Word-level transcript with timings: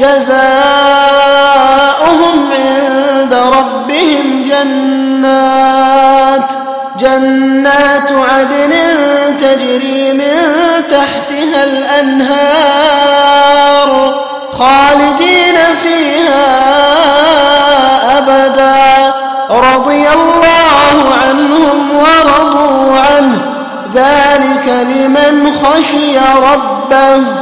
جزاؤهم 0.00 0.40
عند 2.52 3.34
ربهم 3.34 4.42
جنات 4.42 5.60
جنات 6.98 8.12
عدن 8.12 8.72
تجري 9.40 10.12
من 10.12 10.36
تحتها 10.90 11.64
الأنهار 11.64 13.10
خالدين 14.52 15.56
فيها 15.82 16.46
أبدا. 18.18 19.14
رضي 19.50 20.08
الله 20.08 21.14
عنهم 21.14 21.78
ورضوا 21.96 22.98
عنه. 22.98 23.40
ذلك 23.94 24.66
لمن 24.66 25.52
خشي 25.62 26.18
ربه. 26.18 27.39